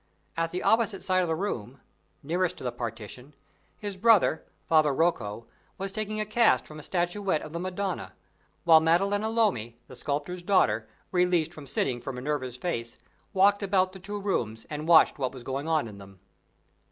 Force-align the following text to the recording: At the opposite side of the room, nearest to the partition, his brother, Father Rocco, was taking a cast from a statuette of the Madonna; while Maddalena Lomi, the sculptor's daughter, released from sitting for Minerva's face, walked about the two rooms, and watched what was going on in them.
At 0.35 0.49
the 0.49 0.63
opposite 0.63 1.03
side 1.03 1.21
of 1.21 1.27
the 1.27 1.35
room, 1.35 1.79
nearest 2.23 2.57
to 2.57 2.63
the 2.63 2.71
partition, 2.71 3.35
his 3.77 3.97
brother, 3.97 4.43
Father 4.67 4.91
Rocco, 4.95 5.45
was 5.77 5.91
taking 5.91 6.19
a 6.19 6.25
cast 6.25 6.65
from 6.65 6.79
a 6.79 6.81
statuette 6.81 7.43
of 7.43 7.53
the 7.53 7.59
Madonna; 7.59 8.15
while 8.63 8.79
Maddalena 8.79 9.29
Lomi, 9.29 9.77
the 9.87 9.95
sculptor's 9.95 10.41
daughter, 10.41 10.87
released 11.11 11.53
from 11.53 11.67
sitting 11.67 12.01
for 12.01 12.11
Minerva's 12.11 12.57
face, 12.57 12.97
walked 13.31 13.61
about 13.61 13.91
the 13.93 13.99
two 13.99 14.19
rooms, 14.19 14.65
and 14.71 14.87
watched 14.87 15.19
what 15.19 15.33
was 15.33 15.43
going 15.43 15.67
on 15.67 15.87
in 15.87 15.99
them. 15.99 16.19